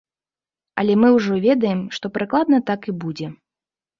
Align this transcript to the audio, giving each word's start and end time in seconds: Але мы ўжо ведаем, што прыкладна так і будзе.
Але 0.83 0.93
мы 1.01 1.09
ўжо 1.17 1.33
ведаем, 1.43 1.83
што 1.97 2.05
прыкладна 2.15 2.57
так 2.73 2.79
і 2.93 2.95
будзе. 3.03 3.27